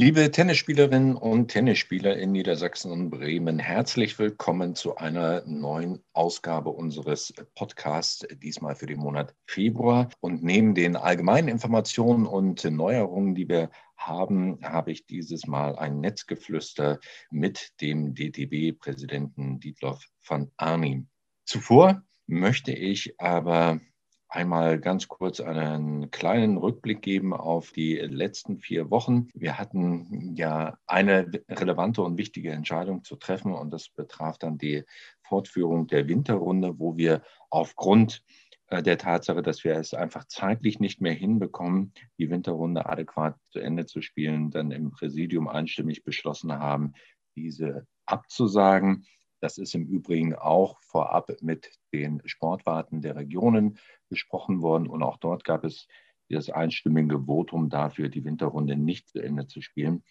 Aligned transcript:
Liebe 0.00 0.30
Tennisspielerinnen 0.30 1.16
und 1.16 1.48
Tennisspieler 1.48 2.16
in 2.16 2.30
Niedersachsen 2.30 2.92
und 2.92 3.10
Bremen, 3.10 3.58
herzlich 3.58 4.16
willkommen 4.20 4.76
zu 4.76 4.96
einer 4.96 5.42
neuen 5.44 6.04
Ausgabe 6.12 6.70
unseres 6.70 7.34
Podcasts, 7.56 8.24
diesmal 8.40 8.76
für 8.76 8.86
den 8.86 9.00
Monat 9.00 9.34
Februar. 9.48 10.08
Und 10.20 10.44
neben 10.44 10.76
den 10.76 10.94
allgemeinen 10.94 11.48
Informationen 11.48 12.26
und 12.26 12.62
Neuerungen, 12.62 13.34
die 13.34 13.48
wir 13.48 13.70
haben, 13.96 14.60
habe 14.62 14.92
ich 14.92 15.04
dieses 15.04 15.48
Mal 15.48 15.76
ein 15.76 15.98
Netzgeflüster 15.98 17.00
mit 17.32 17.72
dem 17.80 18.14
DTB-Präsidenten 18.14 19.58
Dietloff 19.58 20.04
van 20.24 20.52
Arnim. 20.58 21.08
Zuvor 21.44 22.04
möchte 22.28 22.70
ich 22.70 23.18
aber 23.20 23.80
einmal 24.28 24.78
ganz 24.78 25.08
kurz 25.08 25.40
einen 25.40 26.10
kleinen 26.10 26.58
Rückblick 26.58 27.02
geben 27.02 27.32
auf 27.32 27.72
die 27.72 27.96
letzten 27.96 28.58
vier 28.58 28.90
Wochen. 28.90 29.28
Wir 29.34 29.58
hatten 29.58 30.34
ja 30.36 30.78
eine 30.86 31.30
relevante 31.48 32.02
und 32.02 32.18
wichtige 32.18 32.52
Entscheidung 32.52 33.04
zu 33.04 33.16
treffen 33.16 33.54
und 33.54 33.70
das 33.70 33.88
betraf 33.88 34.38
dann 34.38 34.58
die 34.58 34.84
Fortführung 35.22 35.86
der 35.86 36.08
Winterrunde, 36.08 36.78
wo 36.78 36.96
wir 36.96 37.22
aufgrund 37.50 38.22
äh, 38.68 38.82
der 38.82 38.98
Tatsache, 38.98 39.42
dass 39.42 39.64
wir 39.64 39.76
es 39.76 39.94
einfach 39.94 40.24
zeitlich 40.26 40.78
nicht 40.78 41.00
mehr 41.00 41.14
hinbekommen, 41.14 41.92
die 42.18 42.30
Winterrunde 42.30 42.86
adäquat 42.86 43.36
zu 43.50 43.60
Ende 43.60 43.86
zu 43.86 44.02
spielen, 44.02 44.50
dann 44.50 44.70
im 44.70 44.90
Präsidium 44.90 45.48
einstimmig 45.48 46.04
beschlossen 46.04 46.52
haben, 46.52 46.92
diese 47.34 47.86
abzusagen. 48.04 49.06
Das 49.40 49.56
ist 49.56 49.74
im 49.74 49.86
Übrigen 49.86 50.34
auch 50.34 50.78
vorab 50.80 51.30
mit 51.40 51.70
den 51.92 52.20
Sportwarten 52.24 53.00
der 53.00 53.16
Regionen 53.16 53.78
besprochen 54.08 54.62
worden. 54.62 54.86
Und 54.86 55.02
auch 55.02 55.18
dort 55.18 55.44
gab 55.44 55.64
es 55.64 55.86
das 56.28 56.50
einstimmige 56.50 57.26
Votum 57.26 57.70
dafür, 57.70 58.08
die 58.08 58.24
Winterrunde 58.24 58.76
nicht 58.76 59.08
zu 59.08 59.20
Ende 59.20 59.46
zu 59.46 59.62
spielen. 59.62 60.02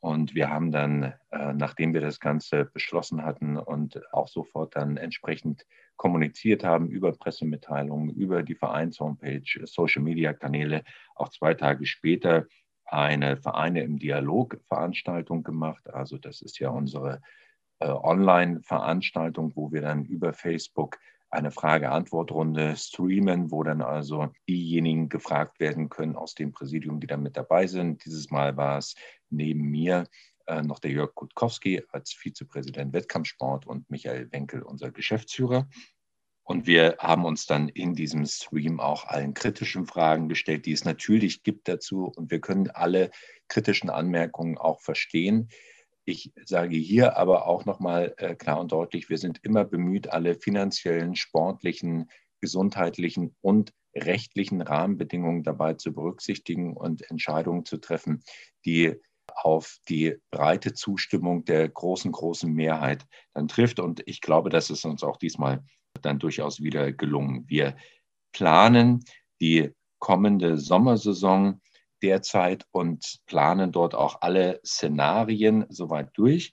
Und 0.00 0.34
wir 0.34 0.50
haben 0.50 0.70
dann, 0.70 1.14
äh, 1.30 1.54
nachdem 1.54 1.94
wir 1.94 2.02
das 2.02 2.20
Ganze 2.20 2.66
beschlossen 2.66 3.24
hatten 3.24 3.56
und 3.56 4.02
auch 4.12 4.28
sofort 4.28 4.76
dann 4.76 4.98
entsprechend 4.98 5.64
kommuniziert 5.96 6.62
haben 6.62 6.88
über 6.88 7.12
Pressemitteilungen, 7.12 8.10
über 8.10 8.42
die 8.42 8.54
Vereins-Homepage, 8.54 9.64
Social-Media-Kanäle, 9.64 10.84
auch 11.14 11.30
zwei 11.30 11.54
Tage 11.54 11.86
später 11.86 12.46
eine 12.84 13.38
Vereine 13.38 13.82
im 13.82 13.98
Dialog-Veranstaltung 13.98 15.42
gemacht. 15.42 15.88
Also 15.88 16.18
das 16.18 16.42
ist 16.42 16.58
ja 16.58 16.68
unsere 16.68 17.22
äh, 17.78 17.88
Online-Veranstaltung, 17.88 19.56
wo 19.56 19.72
wir 19.72 19.80
dann 19.80 20.04
über 20.04 20.34
Facebook 20.34 20.98
eine 21.34 21.50
Frage-Antwort-Runde 21.50 22.76
streamen, 22.76 23.50
wo 23.50 23.62
dann 23.62 23.82
also 23.82 24.32
diejenigen 24.48 25.08
gefragt 25.08 25.60
werden 25.60 25.88
können 25.88 26.16
aus 26.16 26.34
dem 26.34 26.52
Präsidium, 26.52 27.00
die 27.00 27.06
da 27.06 27.16
mit 27.16 27.36
dabei 27.36 27.66
sind. 27.66 28.04
Dieses 28.04 28.30
Mal 28.30 28.56
war 28.56 28.78
es 28.78 28.94
neben 29.30 29.62
mir 29.70 30.06
äh, 30.46 30.62
noch 30.62 30.78
der 30.78 30.92
Jörg 30.92 31.14
Kutkowski 31.14 31.82
als 31.90 32.12
Vizepräsident 32.12 32.92
Wettkampfsport 32.92 33.66
und 33.66 33.90
Michael 33.90 34.30
Wenkel, 34.32 34.62
unser 34.62 34.90
Geschäftsführer. 34.90 35.68
Und 36.46 36.66
wir 36.66 36.96
haben 36.98 37.24
uns 37.24 37.46
dann 37.46 37.68
in 37.70 37.94
diesem 37.94 38.26
Stream 38.26 38.78
auch 38.78 39.06
allen 39.06 39.32
kritischen 39.32 39.86
Fragen 39.86 40.28
gestellt, 40.28 40.66
die 40.66 40.72
es 40.72 40.84
natürlich 40.84 41.42
gibt 41.42 41.68
dazu. 41.68 42.12
Und 42.14 42.30
wir 42.30 42.40
können 42.40 42.70
alle 42.70 43.10
kritischen 43.48 43.88
Anmerkungen 43.88 44.58
auch 44.58 44.80
verstehen. 44.82 45.48
Ich 46.06 46.32
sage 46.44 46.76
hier 46.76 47.16
aber 47.16 47.46
auch 47.46 47.64
nochmal 47.64 48.14
äh, 48.18 48.34
klar 48.34 48.60
und 48.60 48.72
deutlich, 48.72 49.08
wir 49.08 49.18
sind 49.18 49.40
immer 49.42 49.64
bemüht, 49.64 50.12
alle 50.12 50.34
finanziellen, 50.34 51.16
sportlichen, 51.16 52.10
gesundheitlichen 52.40 53.34
und 53.40 53.72
rechtlichen 53.96 54.60
Rahmenbedingungen 54.60 55.42
dabei 55.44 55.74
zu 55.74 55.94
berücksichtigen 55.94 56.76
und 56.76 57.08
Entscheidungen 57.10 57.64
zu 57.64 57.78
treffen, 57.78 58.22
die 58.66 58.96
auf 59.34 59.78
die 59.88 60.16
breite 60.30 60.74
Zustimmung 60.74 61.44
der 61.44 61.68
großen, 61.68 62.12
großen 62.12 62.52
Mehrheit 62.52 63.06
dann 63.32 63.48
trifft. 63.48 63.80
Und 63.80 64.02
ich 64.06 64.20
glaube, 64.20 64.50
das 64.50 64.70
ist 64.70 64.84
uns 64.84 65.02
auch 65.02 65.16
diesmal 65.16 65.64
dann 66.02 66.18
durchaus 66.18 66.62
wieder 66.62 66.92
gelungen. 66.92 67.44
Wir 67.48 67.76
planen 68.32 69.04
die 69.40 69.70
kommende 69.98 70.58
Sommersaison 70.58 71.60
derzeit 72.04 72.66
und 72.70 73.20
planen 73.24 73.72
dort 73.72 73.94
auch 73.94 74.20
alle 74.20 74.60
Szenarien 74.64 75.64
soweit 75.70 76.10
durch. 76.12 76.52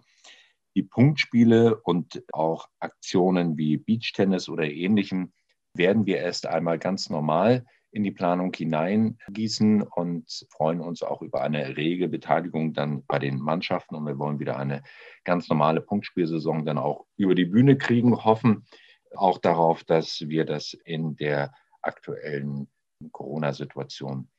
Die 0.75 0.83
Punktspiele 0.83 1.75
und 1.75 2.23
auch 2.31 2.69
Aktionen 2.79 3.57
wie 3.57 3.75
Beachtennis 3.75 4.47
oder 4.47 4.63
ähnlichem 4.63 5.33
werden 5.73 6.05
wir 6.05 6.17
erst 6.17 6.47
einmal 6.47 6.79
ganz 6.79 7.09
normal 7.09 7.65
in 7.91 8.03
die 8.03 8.11
Planung 8.11 8.53
hineingießen 8.53 9.81
und 9.81 10.47
freuen 10.49 10.79
uns 10.79 11.03
auch 11.03 11.21
über 11.21 11.41
eine 11.41 11.75
rege 11.75 12.07
Beteiligung 12.07 12.71
dann 12.71 13.03
bei 13.05 13.19
den 13.19 13.37
Mannschaften. 13.37 13.95
Und 13.95 14.05
wir 14.05 14.17
wollen 14.17 14.39
wieder 14.39 14.57
eine 14.57 14.81
ganz 15.25 15.49
normale 15.49 15.81
Punktspielsaison 15.81 16.65
dann 16.65 16.77
auch 16.77 17.05
über 17.17 17.35
die 17.35 17.45
Bühne 17.45 17.77
kriegen, 17.77 18.23
hoffen 18.23 18.65
auch 19.13 19.39
darauf, 19.39 19.83
dass 19.83 20.21
wir 20.29 20.45
das 20.45 20.73
in 20.85 21.17
der 21.17 21.51
aktuellen 21.81 22.69
Corona-Situation 23.11 24.29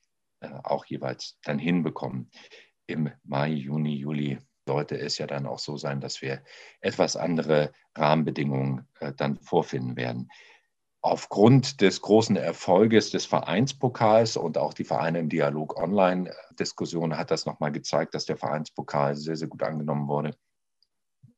auch 0.65 0.85
jeweils 0.87 1.39
dann 1.43 1.59
hinbekommen. 1.59 2.31
Im 2.87 3.11
Mai, 3.25 3.49
Juni, 3.49 3.97
Juli 3.97 4.39
sollte 4.67 4.99
es 4.99 5.19
ja 5.19 5.27
dann 5.27 5.47
auch 5.47 5.59
so 5.59 5.77
sein, 5.77 6.01
dass 6.01 6.23
wir 6.23 6.43
etwas 6.81 7.17
andere 7.17 7.73
Rahmenbedingungen 7.97 8.89
äh, 9.01 9.13
dann 9.13 9.39
vorfinden 9.39 9.97
werden. 9.97 10.31
Aufgrund 11.01 11.81
des 11.81 12.01
großen 12.01 12.37
Erfolges 12.37 13.11
des 13.11 13.27
Vereinspokals 13.27 14.37
und 14.37 14.57
auch 14.57 14.73
die 14.73 14.85
Vereine 14.85 15.19
im 15.19 15.29
Dialog 15.29 15.77
Online-Diskussion 15.77 17.19
hat 17.19 17.33
das 17.33 17.45
nochmal 17.45 17.73
gezeigt, 17.73 18.15
dass 18.15 18.25
der 18.25 18.37
Vereinspokal 18.37 19.17
sehr, 19.17 19.35
sehr 19.35 19.49
gut 19.49 19.65
angenommen 19.65 20.07
wurde. 20.07 20.37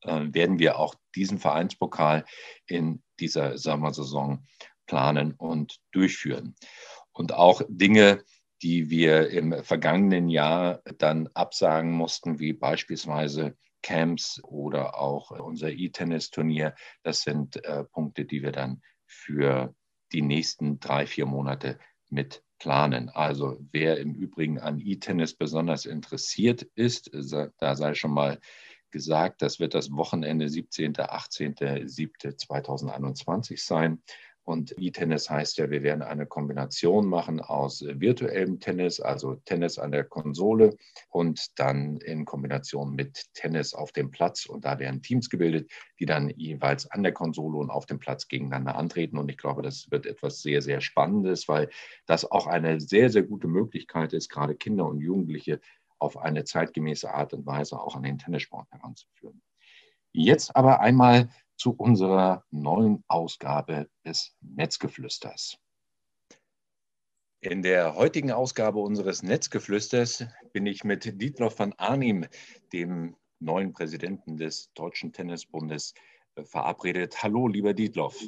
Äh, 0.02 0.34
werden 0.34 0.58
wir 0.58 0.78
auch 0.78 0.94
diesen 1.14 1.38
Vereinspokal 1.38 2.24
in 2.66 3.02
dieser 3.20 3.56
Sommersaison 3.56 4.46
planen 4.86 5.32
und 5.32 5.78
durchführen. 5.92 6.54
Und 7.12 7.32
auch 7.32 7.62
Dinge, 7.68 8.22
die 8.64 8.88
wir 8.88 9.28
im 9.28 9.62
vergangenen 9.62 10.30
Jahr 10.30 10.80
dann 10.96 11.28
absagen 11.34 11.92
mussten, 11.92 12.38
wie 12.38 12.54
beispielsweise 12.54 13.58
Camps 13.82 14.42
oder 14.42 14.98
auch 14.98 15.30
unser 15.32 15.70
E-Tennis-Turnier. 15.70 16.74
Das 17.02 17.20
sind 17.20 17.62
äh, 17.62 17.84
Punkte, 17.84 18.24
die 18.24 18.42
wir 18.42 18.52
dann 18.52 18.80
für 19.04 19.74
die 20.12 20.22
nächsten 20.22 20.80
drei, 20.80 21.06
vier 21.06 21.26
Monate 21.26 21.78
mit 22.08 22.42
planen. 22.58 23.10
Also 23.10 23.58
wer 23.70 23.98
im 23.98 24.14
Übrigen 24.14 24.58
an 24.58 24.80
E-Tennis 24.80 25.34
besonders 25.34 25.84
interessiert 25.84 26.62
ist, 26.62 27.10
da 27.58 27.76
sei 27.76 27.92
schon 27.92 28.12
mal 28.12 28.40
gesagt, 28.90 29.42
das 29.42 29.60
wird 29.60 29.74
das 29.74 29.90
Wochenende 29.92 30.48
17., 30.48 30.94
18., 30.98 31.86
7. 31.86 32.38
2021 32.38 33.62
sein. 33.62 34.02
Und 34.44 34.74
E-Tennis 34.78 35.30
heißt 35.30 35.56
ja, 35.56 35.70
wir 35.70 35.82
werden 35.82 36.02
eine 36.02 36.26
Kombination 36.26 37.06
machen 37.06 37.40
aus 37.40 37.82
virtuellem 37.82 38.60
Tennis, 38.60 39.00
also 39.00 39.36
Tennis 39.46 39.78
an 39.78 39.90
der 39.90 40.04
Konsole 40.04 40.76
und 41.08 41.58
dann 41.58 41.96
in 41.96 42.26
Kombination 42.26 42.94
mit 42.94 43.24
Tennis 43.32 43.72
auf 43.72 43.92
dem 43.92 44.10
Platz. 44.10 44.44
Und 44.44 44.66
da 44.66 44.78
werden 44.78 45.00
Teams 45.00 45.30
gebildet, 45.30 45.70
die 45.98 46.04
dann 46.04 46.28
jeweils 46.28 46.90
an 46.90 47.02
der 47.02 47.12
Konsole 47.12 47.56
und 47.56 47.70
auf 47.70 47.86
dem 47.86 47.98
Platz 47.98 48.28
gegeneinander 48.28 48.76
antreten. 48.76 49.16
Und 49.16 49.30
ich 49.30 49.38
glaube, 49.38 49.62
das 49.62 49.90
wird 49.90 50.04
etwas 50.04 50.42
sehr, 50.42 50.60
sehr 50.60 50.82
Spannendes, 50.82 51.48
weil 51.48 51.70
das 52.04 52.30
auch 52.30 52.46
eine 52.46 52.80
sehr, 52.80 53.08
sehr 53.08 53.22
gute 53.22 53.48
Möglichkeit 53.48 54.12
ist, 54.12 54.28
gerade 54.28 54.54
Kinder 54.54 54.86
und 54.86 55.00
Jugendliche 55.00 55.58
auf 55.98 56.18
eine 56.18 56.44
zeitgemäße 56.44 57.10
Art 57.12 57.32
und 57.32 57.46
Weise 57.46 57.80
auch 57.80 57.96
an 57.96 58.02
den 58.02 58.18
Tennissport 58.18 58.70
heranzuführen. 58.70 59.40
Jetzt 60.12 60.54
aber 60.54 60.80
einmal 60.80 61.30
zu 61.56 61.72
unserer 61.72 62.44
neuen 62.50 63.04
Ausgabe 63.08 63.88
des 64.04 64.34
Netzgeflüsters. 64.40 65.58
In 67.40 67.62
der 67.62 67.94
heutigen 67.94 68.32
Ausgabe 68.32 68.78
unseres 68.78 69.22
Netzgeflüsters 69.22 70.26
bin 70.52 70.64
ich 70.64 70.82
mit 70.82 71.20
Dietloff 71.20 71.58
van 71.58 71.74
Arnim, 71.74 72.26
dem 72.72 73.16
neuen 73.38 73.72
Präsidenten 73.72 74.38
des 74.38 74.72
Deutschen 74.72 75.12
Tennisbundes, 75.12 75.92
äh, 76.36 76.44
verabredet. 76.44 77.22
Hallo, 77.22 77.46
lieber 77.46 77.74
Dietloff. 77.74 78.18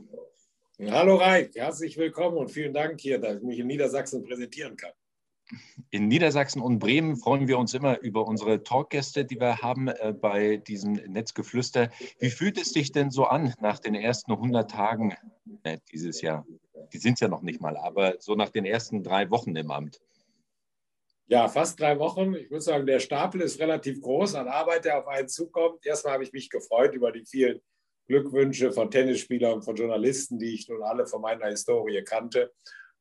Hallo 0.78 1.16
Reik, 1.16 1.54
herzlich 1.54 1.96
willkommen 1.96 2.36
und 2.36 2.50
vielen 2.50 2.74
Dank 2.74 3.00
hier, 3.00 3.18
dass 3.18 3.38
ich 3.38 3.42
mich 3.42 3.58
in 3.58 3.66
Niedersachsen 3.66 4.22
präsentieren 4.22 4.76
kann. 4.76 4.92
In 5.90 6.08
Niedersachsen 6.08 6.60
und 6.60 6.78
Bremen 6.78 7.16
freuen 7.16 7.46
wir 7.46 7.58
uns 7.58 7.72
immer 7.72 8.00
über 8.00 8.26
unsere 8.26 8.62
Talkgäste, 8.62 9.24
die 9.24 9.40
wir 9.40 9.58
haben 9.58 9.88
äh, 9.88 10.12
bei 10.12 10.56
diesem 10.56 10.94
Netzgeflüster. 10.94 11.90
Wie 12.18 12.30
fühlt 12.30 12.58
es 12.58 12.72
sich 12.72 12.90
denn 12.92 13.10
so 13.10 13.24
an 13.24 13.54
nach 13.60 13.78
den 13.78 13.94
ersten 13.94 14.32
100 14.32 14.70
Tagen 14.70 15.14
äh, 15.62 15.78
dieses 15.92 16.20
Jahr? 16.20 16.44
Die 16.92 16.98
sind 16.98 17.14
es 17.14 17.20
ja 17.20 17.28
noch 17.28 17.42
nicht 17.42 17.60
mal, 17.60 17.76
aber 17.76 18.16
so 18.18 18.34
nach 18.34 18.50
den 18.50 18.64
ersten 18.64 19.02
drei 19.02 19.30
Wochen 19.30 19.54
im 19.54 19.70
Amt. 19.70 20.00
Ja, 21.28 21.48
fast 21.48 21.80
drei 21.80 21.98
Wochen. 21.98 22.34
Ich 22.34 22.50
muss 22.50 22.64
sagen, 22.64 22.86
der 22.86 23.00
Stapel 23.00 23.40
ist 23.40 23.58
relativ 23.60 24.00
groß 24.00 24.36
an 24.36 24.48
Arbeit, 24.48 24.84
der 24.84 24.98
auf 24.98 25.08
einen 25.08 25.28
zukommt. 25.28 25.84
Erstmal 25.84 26.14
habe 26.14 26.24
ich 26.24 26.32
mich 26.32 26.50
gefreut 26.50 26.94
über 26.94 27.10
die 27.10 27.24
vielen 27.24 27.60
Glückwünsche 28.06 28.72
von 28.72 28.90
Tennisspielern 28.90 29.62
von 29.62 29.74
Journalisten, 29.74 30.38
die 30.38 30.54
ich 30.54 30.68
nun 30.68 30.82
alle 30.82 31.06
von 31.06 31.20
meiner 31.20 31.46
Historie 31.46 32.02
kannte 32.04 32.52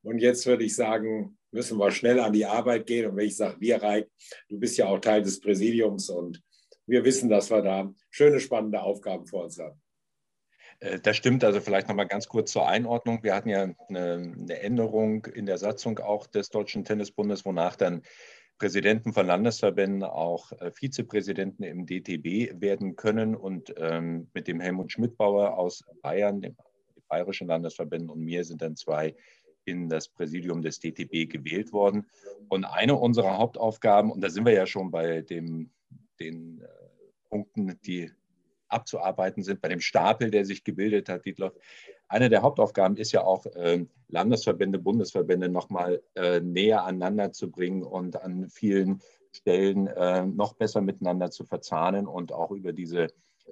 Und 0.06 0.19
jetzt 0.19 0.46
würde 0.46 0.63
ich 0.63 0.75
sagen, 0.75 1.36
müssen 1.52 1.80
wir 1.80 1.90
schnell 1.90 2.19
an 2.19 2.31
die 2.31 2.46
Arbeit 2.46 2.86
gehen. 2.86 3.10
Und 3.10 3.18
wenn 3.18 3.25
ich 3.25 3.36
sage, 3.36 3.56
wir, 3.60 3.81
Reik, 3.81 4.07
du 4.50 4.60
bist 4.60 4.78
ja 4.78 4.86
auch 4.86 5.00
Teil 5.00 5.24
des 5.24 5.40
Präsidiums 5.40 6.10
und 6.10 6.44
wir 6.86 7.04
wissen, 7.04 7.28
dass 7.28 7.50
wir 7.50 7.63
da 7.63 7.92
schöne, 8.12 8.40
spannende 8.40 8.84
Aufgaben 8.84 9.25
vor 9.25 9.46
uns 9.46 9.57
haben. 9.57 9.81
Äh, 10.80 11.00
das 11.00 11.18
stimmt, 11.18 11.44
also 11.44 11.60
vielleicht 11.60 11.88
nochmal 11.88 12.07
ganz 12.07 12.28
kurz 12.28 12.52
zur 12.52 12.68
Einordnung. 12.68 13.24
Wir 13.24 13.34
hatten 13.34 13.50
ja 13.50 13.63
eine, 13.63 13.75
eine, 13.90 14.60
Änderung 14.60 15.25
in 15.25 15.48
der 15.48 15.57
Satzung 15.57 15.98
auch 15.98 16.28
des 16.28 16.50
Deutschen 16.50 16.86
Tennisbundes, 16.86 17.44
wonach 17.44 17.75
dann 17.75 18.04
Präsidenten 18.60 19.12
von 19.12 19.25
Landesverbänden 19.25 20.04
auch 20.04 20.52
äh, 20.52 20.72
Vizepräsidenten 20.72 21.63
im 21.63 21.88
DTB 21.88 22.62
werden 22.62 22.96
können. 22.96 23.36
Und 23.36 23.74
ähm, 23.78 24.30
mit 24.36 24.48
dem 24.48 24.60
Helmut 24.60 24.92
Schmidbauer 24.92 25.57
aus 25.57 25.84
Bayern, 26.04 26.42
dem 26.42 26.56
Bayerischen 27.07 27.48
Landesverbänden 27.48 28.10
und 28.10 28.19
mir 28.19 28.44
sind 28.44 28.62
dann 28.62 28.75
zwei 28.75 29.16
in 29.66 29.90
das 29.90 30.08
Präsidium 30.08 30.62
des 30.62 30.80
DTB 30.80 31.30
gewählt 31.30 31.74
worden. 31.74 32.08
Und 32.48 32.66
eine 32.66 32.96
unserer 32.96 33.38
Hauptaufgaben, 33.38 34.12
und 34.12 34.22
da 34.22 34.30
sind 34.30 34.46
wir 34.46 34.54
ja 34.54 34.66
schon 34.66 34.92
bei 34.92 35.22
dem, 35.22 35.72
den 36.20 36.62
äh, 36.62 36.68
Punkten, 37.30 37.80
die 37.86 38.12
abzuarbeiten 38.68 39.44
sind, 39.44 39.62
bei 39.62 39.70
dem 39.70 39.80
Stapel, 39.80 40.32
der 40.32 40.46
sich 40.46 40.64
gebildet 40.64 41.10
hat, 41.10 41.26
Dietloff. 41.26 41.54
Eine 42.08 42.30
der 42.30 42.42
Hauptaufgaben 42.42 42.98
ist 42.98 43.12
ja 43.12 43.24
auch, 43.24 43.46
äh, 43.48 43.86
Landesverbände, 44.08 44.80
Bundesverbände 44.80 45.50
nochmal 45.50 46.02
äh, 46.16 46.40
näher 46.40 46.84
aneinander 46.84 47.32
zu 47.32 47.50
bringen 47.50 47.84
und 47.84 48.22
an 48.22 48.50
vielen 48.50 49.02
Stellen 49.32 49.88
äh, 49.88 50.26
noch 50.26 50.54
besser 50.54 50.82
miteinander 50.82 51.32
zu 51.32 51.44
verzahnen. 51.44 52.08
Und 52.08 52.32
auch 52.32 52.52
über 52.52 52.74
diese 52.74 53.08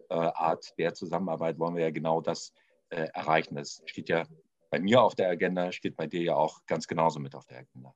Art 0.10 0.74
der 0.80 0.96
Zusammenarbeit 0.96 1.60
wollen 1.60 1.76
wir 1.76 1.84
ja 1.84 1.92
genau 1.92 2.20
das 2.20 2.52
erreichen. 2.90 3.56
Das 3.56 3.84
steht 3.86 4.10
ja 4.10 4.26
bei 4.74 4.80
mir 4.80 5.04
auf 5.04 5.14
der 5.14 5.30
Agenda, 5.30 5.72
steht 5.72 5.96
bei 5.96 6.08
dir 6.08 6.24
ja 6.24 6.36
auch 6.36 6.66
ganz 6.66 6.88
genauso 6.88 7.20
mit 7.20 7.36
auf 7.36 7.46
der 7.46 7.60
Agenda. 7.60 7.94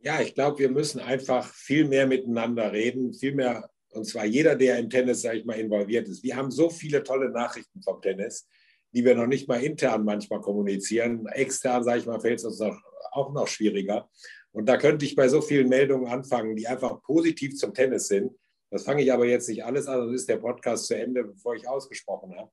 Ja, 0.00 0.20
ich 0.20 0.34
glaube, 0.34 0.58
wir 0.58 0.68
müssen 0.68 0.98
einfach 0.98 1.54
viel 1.54 1.86
mehr 1.86 2.08
miteinander 2.08 2.72
reden, 2.72 3.14
viel 3.14 3.32
mehr 3.32 3.70
und 3.90 4.06
zwar 4.06 4.24
jeder, 4.24 4.56
der 4.56 4.80
im 4.80 4.90
Tennis, 4.90 5.22
sage 5.22 5.38
ich 5.38 5.44
mal, 5.44 5.54
involviert 5.54 6.08
ist. 6.08 6.24
Wir 6.24 6.34
haben 6.34 6.50
so 6.50 6.68
viele 6.68 7.04
tolle 7.04 7.30
Nachrichten 7.30 7.80
vom 7.80 8.02
Tennis, 8.02 8.48
die 8.90 9.04
wir 9.04 9.14
noch 9.14 9.28
nicht 9.28 9.46
mal 9.46 9.62
intern 9.62 10.04
manchmal 10.04 10.40
kommunizieren. 10.40 11.28
Extern, 11.28 11.84
sage 11.84 12.00
ich 12.00 12.06
mal, 12.06 12.20
fällt 12.20 12.40
es 12.40 12.44
uns 12.44 12.58
noch, 12.58 12.76
auch 13.12 13.32
noch 13.32 13.46
schwieriger. 13.46 14.10
Und 14.50 14.68
da 14.68 14.78
könnte 14.78 15.04
ich 15.04 15.14
bei 15.14 15.28
so 15.28 15.40
vielen 15.40 15.68
Meldungen 15.68 16.08
anfangen, 16.08 16.56
die 16.56 16.66
einfach 16.66 17.00
positiv 17.02 17.54
zum 17.54 17.72
Tennis 17.72 18.08
sind. 18.08 18.32
Das 18.70 18.82
fange 18.82 19.04
ich 19.04 19.12
aber 19.12 19.26
jetzt 19.26 19.48
nicht 19.48 19.64
alles 19.64 19.86
an, 19.86 20.00
sonst 20.00 20.22
ist 20.22 20.28
der 20.28 20.38
Podcast 20.38 20.86
zu 20.86 20.96
Ende, 20.96 21.22
bevor 21.22 21.54
ich 21.54 21.68
ausgesprochen 21.68 22.34
habe. 22.36 22.50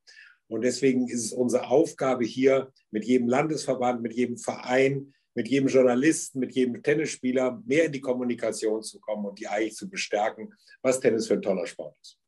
Und 0.47 0.61
deswegen 0.61 1.07
ist 1.07 1.25
es 1.25 1.33
unsere 1.33 1.69
Aufgabe 1.69 2.25
hier, 2.25 2.71
mit 2.91 3.05
jedem 3.05 3.27
Landesverband, 3.27 4.01
mit 4.01 4.13
jedem 4.13 4.37
Verein, 4.37 5.13
mit 5.35 5.47
jedem 5.47 5.67
Journalisten, 5.67 6.39
mit 6.39 6.53
jedem 6.53 6.83
Tennisspieler 6.83 7.61
mehr 7.65 7.85
in 7.85 7.91
die 7.91 8.01
Kommunikation 8.01 8.83
zu 8.83 8.99
kommen 8.99 9.25
und 9.25 9.39
die 9.39 9.47
eigentlich 9.47 9.75
zu 9.75 9.89
bestärken, 9.89 10.53
was 10.81 10.99
Tennis 10.99 11.27
für 11.27 11.33
ein 11.35 11.41
toller 11.41 11.65
Sport 11.65 11.97
ist. 12.01 12.19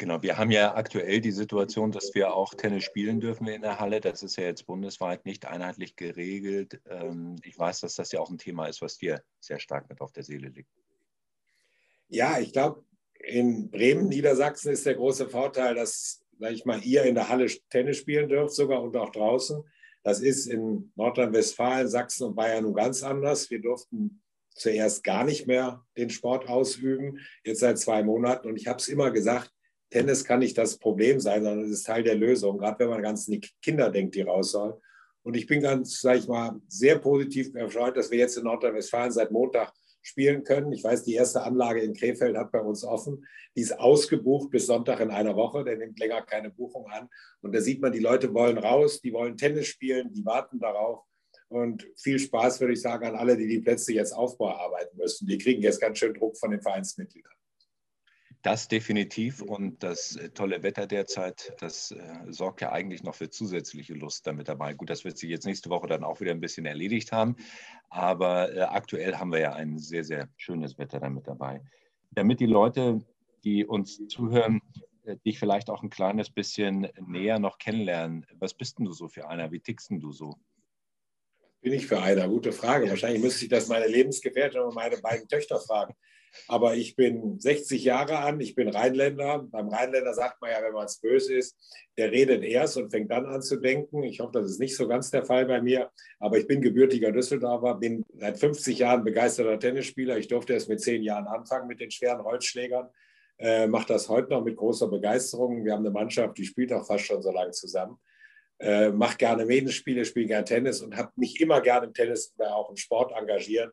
Genau, 0.00 0.22
wir 0.22 0.38
haben 0.38 0.50
ja 0.50 0.74
aktuell 0.74 1.20
die 1.20 1.30
Situation, 1.30 1.92
dass 1.92 2.14
wir 2.14 2.32
auch 2.32 2.54
Tennis 2.54 2.84
spielen 2.84 3.20
dürfen 3.20 3.46
in 3.48 3.60
der 3.60 3.80
Halle. 3.80 4.00
Das 4.00 4.22
ist 4.22 4.36
ja 4.36 4.44
jetzt 4.44 4.66
bundesweit 4.66 5.26
nicht 5.26 5.44
einheitlich 5.44 5.94
geregelt. 5.94 6.80
Ähm, 6.88 7.36
ich 7.44 7.58
weiß, 7.58 7.80
dass 7.80 7.96
das 7.96 8.10
ja 8.10 8.20
auch 8.20 8.30
ein 8.30 8.38
Thema 8.38 8.66
ist, 8.66 8.80
was 8.80 8.96
dir 8.96 9.22
sehr 9.40 9.60
stark 9.60 9.90
mit 9.90 10.00
auf 10.00 10.10
der 10.12 10.22
Seele 10.22 10.48
liegt. 10.48 10.70
Ja, 12.08 12.38
ich 12.40 12.54
glaube, 12.54 12.82
in 13.22 13.70
Bremen, 13.70 14.08
Niedersachsen 14.08 14.72
ist 14.72 14.86
der 14.86 14.94
große 14.94 15.28
Vorteil, 15.28 15.74
dass, 15.74 16.24
sag 16.40 16.52
ich 16.52 16.64
mal, 16.64 16.82
ihr 16.82 17.04
in 17.04 17.14
der 17.14 17.28
Halle 17.28 17.46
Tennis 17.68 17.98
spielen 17.98 18.28
dürft, 18.28 18.54
sogar 18.54 18.82
und 18.82 18.96
auch 18.96 19.10
draußen. 19.10 19.62
Das 20.02 20.20
ist 20.20 20.46
in 20.46 20.90
Nordrhein-Westfalen, 20.96 21.86
Sachsen 21.86 22.28
und 22.28 22.34
Bayern 22.34 22.64
nun 22.64 22.74
ganz 22.74 23.02
anders. 23.02 23.50
Wir 23.50 23.60
durften 23.60 24.22
zuerst 24.54 25.04
gar 25.04 25.24
nicht 25.24 25.46
mehr 25.46 25.84
den 25.96 26.08
Sport 26.08 26.48
ausüben, 26.48 27.18
jetzt 27.44 27.60
seit 27.60 27.78
zwei 27.78 28.02
Monaten. 28.02 28.48
Und 28.48 28.56
ich 28.56 28.66
habe 28.66 28.78
es 28.78 28.88
immer 28.88 29.10
gesagt, 29.10 29.52
Tennis 29.90 30.24
kann 30.24 30.38
nicht 30.38 30.56
das 30.56 30.78
Problem 30.78 31.20
sein, 31.20 31.44
sondern 31.44 31.66
es 31.66 31.72
ist 31.72 31.86
Teil 31.86 32.02
der 32.02 32.14
Lösung, 32.14 32.58
gerade 32.58 32.78
wenn 32.78 32.88
man 32.88 32.98
an 32.98 33.02
ganz 33.02 33.26
die 33.26 33.40
Kinder 33.62 33.90
denkt, 33.90 34.14
die 34.14 34.22
raus 34.22 34.52
sollen. 34.52 34.74
Und 35.22 35.36
ich 35.36 35.46
bin 35.46 35.60
ganz, 35.60 36.00
sage 36.00 36.20
ich 36.20 36.28
mal, 36.28 36.58
sehr 36.68 36.98
positiv 36.98 37.54
erfreut, 37.54 37.96
dass 37.96 38.10
wir 38.10 38.18
jetzt 38.18 38.38
in 38.38 38.44
Nordrhein-Westfalen 38.44 39.12
seit 39.12 39.30
Montag 39.30 39.72
spielen 40.02 40.44
können. 40.44 40.72
Ich 40.72 40.82
weiß, 40.82 41.04
die 41.04 41.14
erste 41.14 41.42
Anlage 41.42 41.80
in 41.80 41.94
Krefeld 41.94 42.36
hat 42.36 42.52
bei 42.52 42.60
uns 42.60 42.84
offen. 42.84 43.26
Die 43.56 43.60
ist 43.60 43.78
ausgebucht 43.78 44.50
bis 44.50 44.66
Sonntag 44.66 45.00
in 45.00 45.10
einer 45.10 45.36
Woche. 45.36 45.64
Der 45.64 45.76
nimmt 45.76 45.98
länger 45.98 46.22
keine 46.22 46.50
Buchung 46.50 46.86
an. 46.90 47.08
Und 47.42 47.54
da 47.54 47.60
sieht 47.60 47.80
man, 47.80 47.92
die 47.92 47.98
Leute 47.98 48.32
wollen 48.34 48.58
raus, 48.58 49.00
die 49.00 49.12
wollen 49.12 49.36
Tennis 49.36 49.66
spielen, 49.66 50.12
die 50.12 50.24
warten 50.24 50.58
darauf. 50.58 51.04
Und 51.48 51.86
viel 51.96 52.18
Spaß, 52.18 52.60
würde 52.60 52.74
ich 52.74 52.80
sagen, 52.80 53.06
an 53.06 53.16
alle, 53.16 53.36
die 53.36 53.48
die 53.48 53.60
Plätze 53.60 53.92
jetzt 53.92 54.12
aufbauarbeiten 54.12 54.96
müssen. 54.96 55.26
Die 55.26 55.38
kriegen 55.38 55.62
jetzt 55.62 55.80
ganz 55.80 55.98
schön 55.98 56.14
Druck 56.14 56.38
von 56.38 56.52
den 56.52 56.62
Vereinsmitgliedern. 56.62 57.32
Das 58.42 58.68
definitiv 58.68 59.42
und 59.42 59.82
das 59.82 60.16
äh, 60.16 60.30
tolle 60.30 60.62
Wetter 60.62 60.86
derzeit, 60.86 61.54
das 61.58 61.90
äh, 61.90 62.00
sorgt 62.28 62.62
ja 62.62 62.72
eigentlich 62.72 63.02
noch 63.02 63.14
für 63.14 63.28
zusätzliche 63.28 63.92
Lust 63.92 64.26
damit 64.26 64.48
dabei. 64.48 64.72
Gut, 64.72 64.88
das 64.88 65.04
wird 65.04 65.18
sich 65.18 65.28
jetzt 65.28 65.44
nächste 65.44 65.68
Woche 65.68 65.86
dann 65.88 66.04
auch 66.04 66.20
wieder 66.20 66.30
ein 66.30 66.40
bisschen 66.40 66.64
erledigt 66.64 67.12
haben, 67.12 67.36
aber 67.90 68.54
äh, 68.54 68.60
aktuell 68.60 69.16
haben 69.16 69.32
wir 69.32 69.40
ja 69.40 69.52
ein 69.52 69.78
sehr, 69.78 70.04
sehr 70.04 70.28
schönes 70.38 70.78
Wetter 70.78 71.00
damit 71.00 71.28
dabei. 71.28 71.60
Damit 72.12 72.40
die 72.40 72.46
Leute, 72.46 73.04
die 73.44 73.66
uns 73.66 74.00
zuhören, 74.08 74.62
äh, 75.04 75.16
dich 75.18 75.38
vielleicht 75.38 75.68
auch 75.68 75.82
ein 75.82 75.90
kleines 75.90 76.30
bisschen 76.30 76.88
näher 76.98 77.38
noch 77.38 77.58
kennenlernen, 77.58 78.24
was 78.38 78.54
bist 78.54 78.78
denn 78.78 78.86
du 78.86 78.92
so 78.92 79.08
für 79.08 79.28
einer? 79.28 79.52
Wie 79.52 79.60
tickst 79.60 79.90
denn 79.90 80.00
du 80.00 80.12
so? 80.12 80.36
Bin 81.60 81.74
ich 81.74 81.86
für 81.86 82.00
einer? 82.00 82.26
Gute 82.26 82.52
Frage. 82.52 82.88
Wahrscheinlich 82.88 83.22
müsste 83.22 83.44
ich 83.44 83.50
das 83.50 83.68
meine 83.68 83.86
Lebensgefährtin 83.86 84.62
und 84.62 84.74
meine 84.74 84.96
beiden 84.96 85.28
Töchter 85.28 85.60
fragen. 85.60 85.94
Aber 86.48 86.74
ich 86.74 86.96
bin 86.96 87.38
60 87.38 87.84
Jahre 87.84 88.18
an, 88.18 88.40
ich 88.40 88.54
bin 88.54 88.68
Rheinländer. 88.68 89.46
Beim 89.50 89.68
Rheinländer 89.68 90.14
sagt 90.14 90.40
man 90.40 90.50
ja, 90.50 90.62
wenn 90.62 90.72
man 90.72 90.86
es 90.86 90.98
böse 90.98 91.34
ist, 91.34 91.56
der 91.96 92.12
redet 92.12 92.44
erst 92.44 92.76
und 92.76 92.90
fängt 92.90 93.10
dann 93.10 93.26
an 93.26 93.42
zu 93.42 93.56
denken. 93.56 94.02
Ich 94.02 94.20
hoffe, 94.20 94.32
das 94.34 94.50
ist 94.50 94.60
nicht 94.60 94.76
so 94.76 94.88
ganz 94.88 95.10
der 95.10 95.24
Fall 95.24 95.46
bei 95.46 95.60
mir. 95.60 95.90
Aber 96.18 96.38
ich 96.38 96.46
bin 96.46 96.60
gebürtiger 96.60 97.12
Düsseldorfer, 97.12 97.74
bin 97.74 98.04
seit 98.14 98.38
50 98.38 98.78
Jahren 98.78 99.04
begeisterter 99.04 99.58
Tennisspieler. 99.58 100.18
Ich 100.18 100.28
durfte 100.28 100.52
erst 100.52 100.68
mit 100.68 100.80
zehn 100.80 101.02
Jahren 101.02 101.26
anfangen 101.26 101.66
mit 101.66 101.80
den 101.80 101.90
schweren 101.90 102.22
Holzschlägern. 102.22 102.88
Äh, 103.38 103.66
mache 103.66 103.86
das 103.86 104.08
heute 104.08 104.30
noch 104.30 104.44
mit 104.44 104.56
großer 104.56 104.88
Begeisterung. 104.88 105.64
Wir 105.64 105.72
haben 105.72 105.84
eine 105.84 105.90
Mannschaft, 105.90 106.36
die 106.38 106.44
spielt 106.44 106.72
auch 106.72 106.86
fast 106.86 107.06
schon 107.06 107.22
so 107.22 107.32
lange 107.32 107.52
zusammen. 107.52 107.96
Äh, 108.58 108.90
mache 108.90 109.16
gerne 109.16 109.46
Medenspiele, 109.46 110.04
spiele 110.04 110.26
gerne 110.26 110.44
Tennis 110.44 110.82
und 110.82 110.96
habe 110.96 111.10
mich 111.16 111.40
immer 111.40 111.62
gerne 111.62 111.86
im 111.86 111.94
Tennis 111.94 112.34
auch 112.38 112.68
im 112.68 112.76
Sport 112.76 113.12
engagiert 113.16 113.72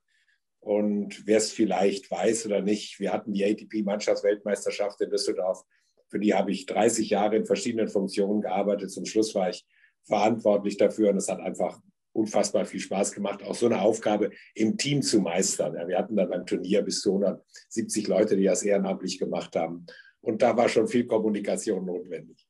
und 0.59 1.25
wer 1.25 1.37
es 1.37 1.51
vielleicht 1.51 2.09
weiß 2.11 2.45
oder 2.45 2.61
nicht, 2.61 2.99
wir 2.99 3.13
hatten 3.13 3.33
die 3.33 3.45
ATP-Mannschaftsweltmeisterschaft 3.45 4.99
in 5.01 5.09
Düsseldorf. 5.09 5.63
Für 6.09 6.19
die 6.19 6.33
habe 6.33 6.51
ich 6.51 6.65
30 6.65 7.09
Jahre 7.09 7.35
in 7.35 7.45
verschiedenen 7.45 7.87
Funktionen 7.87 8.41
gearbeitet. 8.41 8.91
Zum 8.91 9.05
Schluss 9.05 9.35
war 9.35 9.49
ich 9.49 9.65
verantwortlich 10.03 10.77
dafür 10.77 11.09
und 11.09 11.17
es 11.17 11.29
hat 11.29 11.39
einfach 11.39 11.79
unfassbar 12.13 12.65
viel 12.65 12.79
Spaß 12.79 13.11
gemacht, 13.11 13.43
auch 13.43 13.53
so 13.53 13.67
eine 13.67 13.81
Aufgabe 13.81 14.31
im 14.55 14.77
Team 14.77 15.01
zu 15.01 15.21
meistern. 15.21 15.75
Ja, 15.75 15.87
wir 15.87 15.97
hatten 15.97 16.15
dann 16.15 16.29
beim 16.29 16.45
Turnier 16.45 16.81
bis 16.81 17.01
zu 17.01 17.11
170 17.11 18.07
Leute, 18.07 18.35
die 18.35 18.45
das 18.45 18.63
ehrenamtlich 18.63 19.19
gemacht 19.19 19.55
haben. 19.55 19.85
Und 20.21 20.41
da 20.41 20.57
war 20.57 20.67
schon 20.67 20.87
viel 20.87 21.05
Kommunikation 21.05 21.85
notwendig. 21.85 22.47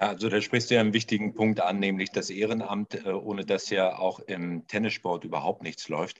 Ja, 0.00 0.08
also 0.08 0.30
da 0.30 0.40
sprichst 0.40 0.70
du 0.70 0.76
ja 0.76 0.80
einen 0.80 0.94
wichtigen 0.94 1.34
Punkt 1.34 1.60
an, 1.60 1.78
nämlich 1.78 2.10
das 2.10 2.30
Ehrenamt, 2.30 3.04
äh, 3.04 3.10
ohne 3.10 3.44
das 3.44 3.68
ja 3.68 3.98
auch 3.98 4.20
im 4.20 4.66
Tennissport 4.66 5.24
überhaupt 5.24 5.62
nichts 5.62 5.90
läuft. 5.90 6.18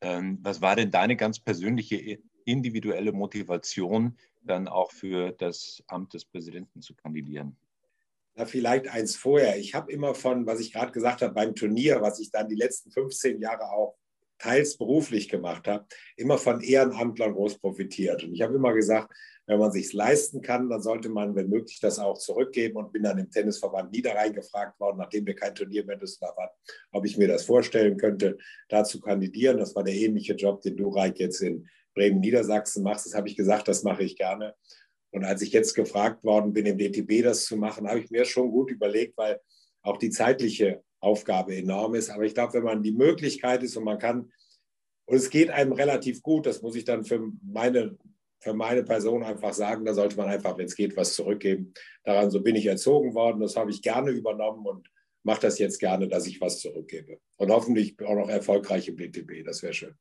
Ähm, 0.00 0.38
was 0.42 0.60
war 0.60 0.76
denn 0.76 0.90
deine 0.90 1.16
ganz 1.16 1.40
persönliche 1.40 2.18
individuelle 2.44 3.12
Motivation, 3.12 4.16
dann 4.42 4.68
auch 4.68 4.92
für 4.92 5.32
das 5.32 5.82
Amt 5.86 6.14
des 6.14 6.24
Präsidenten 6.24 6.80
zu 6.80 6.94
kandidieren? 6.94 7.56
Na, 8.34 8.46
vielleicht 8.46 8.88
eins 8.88 9.16
vorher. 9.16 9.58
Ich 9.58 9.74
habe 9.74 9.90
immer 9.92 10.14
von, 10.14 10.46
was 10.46 10.60
ich 10.60 10.72
gerade 10.72 10.92
gesagt 10.92 11.22
habe, 11.22 11.34
beim 11.34 11.54
Turnier, 11.54 12.00
was 12.00 12.20
ich 12.20 12.30
dann 12.30 12.48
die 12.48 12.54
letzten 12.54 12.90
15 12.90 13.40
Jahre 13.40 13.70
auch 13.70 13.98
teils 14.38 14.76
beruflich 14.76 15.28
gemacht 15.28 15.66
habe, 15.66 15.86
immer 16.16 16.38
von 16.38 16.60
Ehrenamtlern 16.60 17.32
groß 17.32 17.58
profitiert. 17.58 18.24
Und 18.24 18.34
ich 18.34 18.42
habe 18.42 18.54
immer 18.54 18.72
gesagt, 18.72 19.12
wenn 19.46 19.58
man 19.58 19.72
sich 19.72 19.92
leisten 19.94 20.42
kann, 20.42 20.68
dann 20.68 20.82
sollte 20.82 21.08
man, 21.08 21.34
wenn 21.34 21.48
möglich, 21.48 21.80
das 21.80 21.98
auch 21.98 22.18
zurückgeben 22.18 22.76
und 22.76 22.92
bin 22.92 23.02
dann 23.02 23.18
im 23.18 23.30
Tennisverband 23.30 23.90
Niederrhein 23.90 24.34
gefragt 24.34 24.78
worden, 24.78 24.98
nachdem 24.98 25.26
wir 25.26 25.34
kein 25.34 25.54
Turnier 25.54 25.84
mehr 25.84 25.98
hatten, 25.98 26.54
ob 26.92 27.06
ich 27.06 27.16
mir 27.16 27.28
das 27.28 27.44
vorstellen 27.44 27.96
könnte, 27.96 28.36
da 28.68 28.84
zu 28.84 29.00
kandidieren. 29.00 29.56
Das 29.56 29.74
war 29.74 29.84
der 29.84 29.94
ähnliche 29.94 30.34
Job, 30.34 30.60
den 30.60 30.76
du, 30.76 30.90
Reik, 30.90 31.18
jetzt 31.18 31.40
in 31.40 31.66
Bremen, 31.94 32.20
Niedersachsen 32.20 32.82
machst. 32.82 33.06
Das 33.06 33.14
habe 33.14 33.28
ich 33.28 33.36
gesagt, 33.36 33.68
das 33.68 33.82
mache 33.82 34.04
ich 34.04 34.16
gerne. 34.16 34.54
Und 35.10 35.24
als 35.24 35.40
ich 35.40 35.52
jetzt 35.52 35.74
gefragt 35.74 36.22
worden 36.24 36.52
bin, 36.52 36.66
im 36.66 36.76
DTB 36.76 37.22
das 37.22 37.46
zu 37.46 37.56
machen, 37.56 37.88
habe 37.88 38.00
ich 38.00 38.10
mir 38.10 38.26
schon 38.26 38.50
gut 38.50 38.70
überlegt, 38.70 39.16
weil 39.16 39.40
auch 39.82 39.96
die 39.96 40.10
zeitliche 40.10 40.82
Aufgabe 41.00 41.56
enorm 41.56 41.94
ist. 41.94 42.10
Aber 42.10 42.24
ich 42.24 42.34
glaube, 42.34 42.54
wenn 42.54 42.64
man 42.64 42.82
die 42.82 42.92
Möglichkeit 42.92 43.62
ist 43.62 43.76
und 43.76 43.84
man 43.84 43.98
kann, 43.98 44.32
und 45.06 45.16
es 45.16 45.30
geht 45.30 45.50
einem 45.50 45.72
relativ 45.72 46.22
gut, 46.22 46.46
das 46.46 46.60
muss 46.62 46.76
ich 46.76 46.84
dann 46.84 47.04
für 47.04 47.32
meine 47.42 47.96
für 48.40 48.54
meine 48.54 48.84
Person 48.84 49.22
einfach 49.22 49.52
sagen, 49.52 49.84
da 49.84 49.94
sollte 49.94 50.16
man 50.16 50.28
einfach, 50.28 50.56
wenn 50.56 50.66
es 50.66 50.76
geht, 50.76 50.96
was 50.96 51.14
zurückgeben. 51.14 51.74
Daran 52.04 52.30
so 52.30 52.40
bin 52.40 52.56
ich 52.56 52.66
erzogen 52.66 53.14
worden, 53.14 53.40
das 53.40 53.56
habe 53.56 53.70
ich 53.70 53.82
gerne 53.82 54.10
übernommen 54.10 54.64
und 54.66 54.88
mache 55.24 55.40
das 55.42 55.58
jetzt 55.58 55.78
gerne, 55.78 56.08
dass 56.08 56.26
ich 56.26 56.40
was 56.40 56.60
zurückgebe. 56.60 57.18
Und 57.36 57.50
hoffentlich 57.50 58.00
auch 58.00 58.14
noch 58.14 58.28
erfolgreich 58.28 58.88
im 58.88 58.96
DTB. 58.96 59.44
Das 59.44 59.62
wäre 59.62 59.74
schön. 59.74 59.94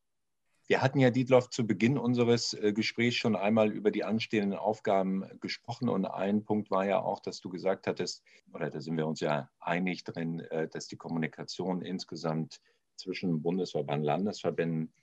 Wir 0.70 0.82
hatten 0.82 1.00
ja, 1.00 1.10
Dietloff, 1.12 1.50
zu 1.50 1.66
Beginn 1.66 1.98
unseres 1.98 2.54
äh, 2.54 2.74
Gesprächs 2.74 3.16
schon 3.16 3.38
einmal 3.38 3.72
über 3.72 3.90
die 3.90 4.04
anstehenden 4.04 4.60
Aufgaben 4.60 5.24
gesprochen. 5.40 5.88
Und 5.88 6.06
ein 6.06 6.44
Punkt 6.44 6.70
war 6.72 6.86
ja 6.86 7.02
auch, 7.02 7.22
dass 7.22 7.40
du 7.40 7.50
gesagt 7.50 7.88
hattest, 7.88 8.22
oder 8.54 8.70
da 8.70 8.82
sind 8.82 8.98
wir 8.98 9.08
uns 9.08 9.22
ja 9.22 9.50
einig 9.62 10.04
drin, 10.04 10.42
äh, 10.42 10.68
dass 10.68 10.88
die 10.88 10.98
Kommunikation 10.98 11.82
insgesamt 11.82 12.60
zwischen 12.98 13.42
Bundesverband, 13.42 14.04
Landesverbänden 14.04 14.94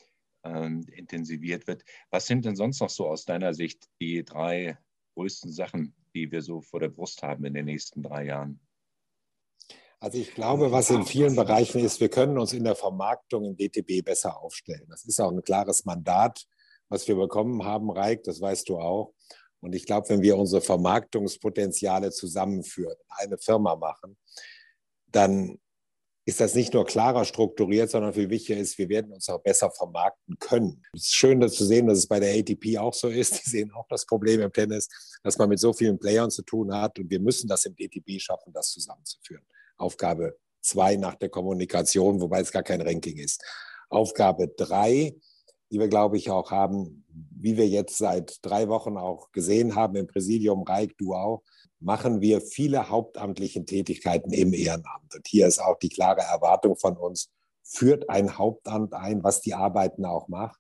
äh, 0.43 0.67
intensiviert 0.93 1.67
wird. 1.67 1.83
Was 2.11 2.27
sind 2.27 2.45
denn 2.45 2.57
sonst 2.57 2.81
noch 2.81 2.91
so 2.91 3.09
aus 3.09 3.25
deiner 3.25 3.55
Sicht 3.55 3.89
die 4.03 4.23
drei 4.23 4.77
größten 5.15 5.51
Sachen, 5.51 5.95
die 6.15 6.31
wir 6.31 6.43
so 6.43 6.61
vor 6.61 6.81
der 6.81 6.91
Brust 6.91 7.23
haben 7.23 7.47
in 7.47 7.55
den 7.55 7.65
nächsten 7.65 8.03
drei 8.03 8.27
Jahren? 8.27 8.61
Also 10.05 10.19
ich 10.19 10.35
glaube, 10.35 10.71
was 10.71 10.91
in 10.91 11.07
vielen 11.07 11.35
Bereichen 11.35 11.83
ist, 11.83 11.99
wir 11.99 12.11
können 12.11 12.37
uns 12.37 12.53
in 12.53 12.65
der 12.65 12.77
Vermarktung 12.77 13.43
im 13.47 13.57
DTB 13.57 14.05
besser 14.05 14.39
aufstellen. 14.39 14.85
Das 14.91 15.07
ist 15.07 15.19
auch 15.19 15.33
ein 15.33 15.43
klares 15.43 15.87
Mandat, 15.87 16.45
was 16.91 17.09
wir 17.09 17.17
bekommen 17.17 17.65
haben, 17.65 17.91
Reik, 17.91 18.23
das 18.25 18.39
weißt 18.39 18.69
du 18.69 18.77
auch. 18.77 19.15
Und 19.61 19.75
ich 19.75 19.87
glaube, 19.87 20.11
wenn 20.11 20.21
wir 20.21 20.37
unsere 20.37 20.61
Vermarktungspotenziale 20.61 22.11
zusammenführen, 22.11 22.99
eine 23.17 23.39
Firma 23.39 23.77
machen, 23.77 24.19
dann 25.07 25.59
ist 26.27 26.39
das 26.39 26.55
nicht 26.55 26.75
nur 26.75 26.85
klarer 26.85 27.25
strukturiert, 27.25 27.89
sondern 27.89 28.13
viel 28.13 28.29
wichtiger 28.29 28.59
ist, 28.59 28.77
wir 28.77 28.91
werden 28.91 29.11
uns 29.11 29.31
auch 29.31 29.41
besser 29.41 29.71
vermarkten 29.71 30.39
können. 30.39 30.83
Es 30.93 31.05
ist 31.05 31.15
schön 31.15 31.41
das 31.41 31.55
zu 31.55 31.65
sehen, 31.65 31.87
dass 31.87 31.97
es 31.97 32.07
bei 32.07 32.21
der 32.21 32.39
ATP 32.39 32.77
auch 32.77 32.93
so 32.93 33.09
ist. 33.09 33.41
Die 33.47 33.49
sehen 33.49 33.73
auch 33.73 33.87
das 33.89 34.05
Problem 34.05 34.43
im 34.43 34.53
Tennis, 34.53 34.87
dass 35.23 35.39
man 35.39 35.49
mit 35.49 35.61
so 35.61 35.73
vielen 35.73 35.99
Playern 35.99 36.31
zu 36.31 36.43
tun 36.43 36.75
hat. 36.75 36.99
Und 36.99 37.09
wir 37.09 37.21
müssen 37.21 37.49
das 37.49 37.65
im 37.65 37.75
DTB 37.75 38.21
schaffen, 38.21 38.53
das 38.53 38.71
zusammenzuführen. 38.71 39.47
Aufgabe 39.77 40.37
zwei 40.61 40.97
nach 40.97 41.15
der 41.15 41.29
Kommunikation, 41.29 42.21
wobei 42.21 42.41
es 42.41 42.53
gar 42.53 42.63
kein 42.63 42.81
Ranking 42.81 43.19
ist. 43.19 43.45
Aufgabe 43.91 44.49
drei, 44.49 45.15
die 45.71 45.79
wir, 45.79 45.89
glaube 45.89 46.17
ich, 46.17 46.31
auch 46.31 46.51
haben, 46.51 47.05
wie 47.09 47.57
wir 47.57 47.69
jetzt 47.69 47.99
seit 47.99 48.39
drei 48.43 48.69
Wochen 48.69 48.97
auch 48.97 49.31
gesehen 49.33 49.75
haben 49.75 49.97
im 49.97 50.07
Präsidium, 50.07 50.63
Reik, 50.63 50.97
du 50.99 51.15
auch, 51.15 51.43
machen 51.81 52.21
wir 52.21 52.41
viele 52.41 52.89
hauptamtliche 52.89 53.65
Tätigkeiten 53.65 54.33
im 54.33 54.55
Ehrenamt. 54.55 55.15
Und 55.15 55.27
hier 55.27 55.47
ist 55.47 55.61
auch 55.61 55.79
die 55.79 55.91
klare 55.91 56.23
Erwartung 56.23 56.77
von 56.77 56.97
uns, 56.97 57.31
führt 57.63 58.09
ein 58.09 58.39
Hauptamt 58.39 58.95
ein, 58.95 59.23
was 59.23 59.41
die 59.41 59.55
Arbeiten 59.55 60.05
auch 60.05 60.29
macht. 60.29 60.59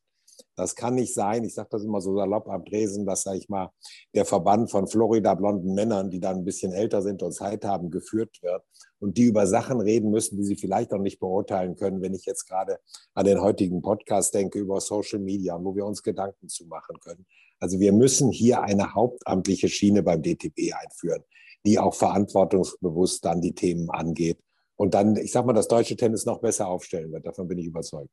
Das 0.57 0.75
kann 0.75 0.95
nicht 0.95 1.15
sein, 1.15 1.45
ich 1.45 1.55
sage 1.55 1.69
das 1.71 1.85
immer 1.85 2.01
so 2.01 2.17
salopp 2.17 2.49
am 2.49 2.65
Tresen, 2.65 3.07
dass, 3.07 3.23
sage 3.23 3.39
ich 3.39 3.49
mal, 3.49 3.71
der 4.15 4.25
Verband 4.25 4.71
von 4.71 4.87
Florida-blonden 4.87 5.75
Männern, 5.75 6.11
die 6.11 6.21
dann 6.21 6.39
ein 6.39 6.45
bisschen 6.45 6.73
älter 6.73 7.03
sind 7.03 7.23
und 7.23 7.33
Zeit 7.33 7.65
haben, 7.65 7.91
geführt 7.91 8.43
wird 8.43 8.63
und 8.99 9.19
die 9.19 9.25
über 9.25 9.47
Sachen 9.47 9.81
reden 9.81 10.11
müssen, 10.11 10.37
die 10.37 10.45
sie 10.45 10.57
vielleicht 10.57 10.93
noch 10.93 11.01
nicht 11.01 11.21
beurteilen 11.21 11.77
können. 11.77 12.03
Wenn 12.03 12.15
ich 12.15 12.25
jetzt 12.25 12.47
gerade 12.47 12.79
an 13.15 13.27
den 13.27 13.41
heutigen 13.41 13.83
Podcast 13.83 14.35
denke 14.35 14.59
über 14.59 14.81
Social 14.81 15.21
Media, 15.21 15.59
wo 15.63 15.75
wir 15.75 15.85
uns 15.85 16.03
Gedanken 16.03 16.49
zu 16.49 16.67
machen 16.67 16.99
können. 17.01 17.27
Also 17.61 17.81
wir 17.81 17.93
müssen 17.93 18.31
hier 18.31 18.63
eine 18.63 18.95
hauptamtliche 18.95 19.69
Schiene 19.69 20.03
beim 20.03 20.23
DTB 20.23 20.75
einführen, 20.75 21.23
die 21.65 21.79
auch 21.79 21.95
verantwortungsbewusst 21.95 23.25
dann 23.25 23.41
die 23.41 23.55
Themen 23.55 23.91
angeht 23.91 24.39
und 24.77 24.95
dann, 24.95 25.17
ich 25.17 25.33
sage 25.33 25.47
mal, 25.47 25.53
das 25.53 25.69
deutsche 25.69 25.97
Tennis 25.97 26.27
noch 26.27 26.41
besser 26.41 26.69
aufstellen 26.69 27.13
wird. 27.13 27.27
Davon 27.27 27.49
bin 27.49 27.59
ich 27.59 27.67
überzeugt. 27.67 28.11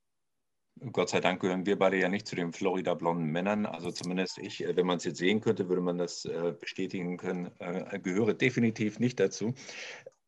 Gott 0.91 1.09
sei 1.09 1.19
Dank 1.19 1.41
gehören 1.41 1.65
wir 1.65 1.77
beide 1.77 1.97
ja 1.97 2.09
nicht 2.09 2.27
zu 2.27 2.35
den 2.35 2.53
Florida-blonden 2.53 3.25
Männern. 3.25 3.65
Also 3.67 3.91
zumindest 3.91 4.39
ich, 4.39 4.63
äh, 4.63 4.75
wenn 4.75 4.87
man 4.87 4.97
es 4.97 5.03
jetzt 5.03 5.19
sehen 5.19 5.39
könnte, 5.39 5.69
würde 5.69 5.81
man 5.81 5.97
das 5.97 6.25
äh, 6.25 6.55
bestätigen 6.59 7.17
können, 7.17 7.51
äh, 7.59 7.99
gehöre 7.99 8.33
definitiv 8.33 8.99
nicht 8.99 9.19
dazu. 9.19 9.53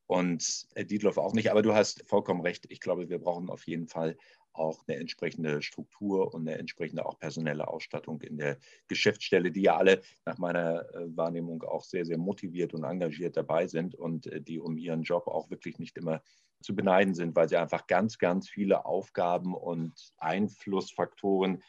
Und 0.06 0.68
Dietloff 0.78 1.18
auch 1.18 1.34
nicht. 1.34 1.50
Aber 1.50 1.64
du 1.64 1.74
hast 1.74 2.08
vollkommen 2.08 2.42
recht. 2.42 2.66
Ich 2.70 2.82
glaube, 2.82 3.10
wir 3.10 3.18
brauchen 3.18 3.50
auf 3.50 3.66
jeden 3.66 3.88
Fall 3.88 4.16
auch 4.52 4.84
eine 4.88 4.98
entsprechende 4.98 5.64
Struktur 5.64 6.36
und 6.36 6.48
eine 6.48 6.60
entsprechende 6.60 7.06
auch 7.06 7.18
personelle 7.18 7.68
Ausstattung 7.68 8.22
in 8.22 8.38
der 8.38 8.58
Geschäftsstelle, 8.88 9.52
die 9.52 9.64
ja 9.64 9.78
alle 9.78 10.02
nach 10.26 10.38
meiner 10.38 10.86
Wahrnehmung 11.16 11.64
auch 11.64 11.84
sehr, 11.84 12.06
sehr 12.06 12.20
motiviert 12.20 12.76
und 12.76 12.84
engagiert 12.84 13.36
dabei 13.38 13.66
sind 13.66 13.96
und 13.96 14.30
die 14.48 14.60
um 14.60 14.78
ihren 14.78 15.02
Job 15.02 15.26
auch 15.26 15.50
wirklich 15.50 15.80
nicht 15.80 15.98
immer 15.98 16.22
zu 16.64 16.76
beneiden 16.76 17.14
sind, 17.14 17.36
weil 17.36 17.50
sie 17.50 17.58
einfach 17.58 17.88
ganz, 17.88 18.18
ganz 18.18 18.50
viele 18.50 18.86
Aufgaben 18.86 19.54
und 19.54 19.94
Einflussfaktoren 20.18 21.62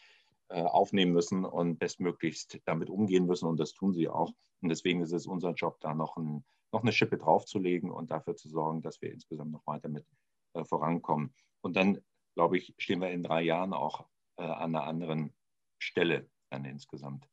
äh, 0.49 0.63
aufnehmen 0.63 1.13
müssen 1.13 1.45
und 1.45 1.79
bestmöglichst 1.79 2.61
damit 2.65 2.91
umgehen 2.91 3.27
müssen. 3.27 3.47
Und 3.47 3.59
das 3.59 3.73
tun 3.73 3.93
sie 3.93 4.09
auch. 4.09 4.33
Und 4.61 4.69
deswegen 4.69 5.03
ist 5.03 5.13
es 5.13 5.27
unser 5.27 5.53
Job, 5.53 5.81
da 5.81 5.95
noch, 5.95 6.17
ein, 6.17 6.45
noch 6.73 6.83
eine 6.83 6.93
Schippe 6.93 7.19
draufzulegen 7.19 7.91
und 7.91 8.11
dafür 8.11 8.37
zu 8.37 8.49
sorgen, 8.49 8.83
dass 8.83 9.01
wir 9.03 9.13
insgesamt 9.13 9.53
noch 9.53 9.67
weiter 9.67 9.89
mit 9.89 10.07
äh, 10.55 10.65
vorankommen. 10.65 11.35
Und 11.61 11.77
dann, 11.77 12.01
glaube 12.35 12.59
ich, 12.59 12.75
stehen 12.79 13.01
wir 13.01 13.11
in 13.11 13.23
drei 13.23 13.43
Jahren 13.43 13.73
auch 13.73 14.07
äh, 14.37 14.43
an 14.43 14.75
einer 14.75 14.85
anderen 14.85 15.35
Stelle 15.79 16.29
dann 16.51 16.65
insgesamt. 16.65 17.29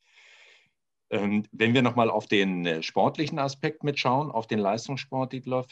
Ähm, 1.09 1.43
wenn 1.51 1.73
wir 1.73 1.81
nochmal 1.81 2.09
auf 2.09 2.27
den 2.27 2.81
sportlichen 2.81 3.39
Aspekt 3.39 3.83
mitschauen, 3.83 4.31
auf 4.31 4.47
den 4.47 4.59
Leistungssport, 4.59 5.33
Dietloff, 5.33 5.67